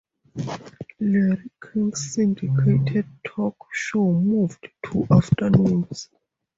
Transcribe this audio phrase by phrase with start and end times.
[0.99, 6.09] Larry King's syndicated talk show moved to afternoons.